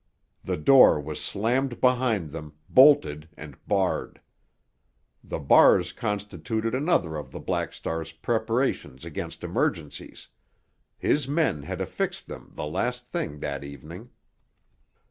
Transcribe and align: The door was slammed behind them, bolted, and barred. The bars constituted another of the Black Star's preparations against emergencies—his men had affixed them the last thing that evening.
The 0.43 0.57
door 0.57 0.99
was 0.99 1.23
slammed 1.23 1.79
behind 1.79 2.31
them, 2.31 2.53
bolted, 2.67 3.29
and 3.37 3.55
barred. 3.67 4.19
The 5.23 5.37
bars 5.37 5.93
constituted 5.93 6.73
another 6.73 7.17
of 7.17 7.29
the 7.31 7.39
Black 7.39 7.71
Star's 7.71 8.11
preparations 8.11 9.05
against 9.05 9.43
emergencies—his 9.43 11.27
men 11.27 11.61
had 11.61 11.81
affixed 11.81 12.25
them 12.25 12.51
the 12.55 12.65
last 12.65 13.05
thing 13.05 13.41
that 13.41 13.63
evening. 13.63 14.09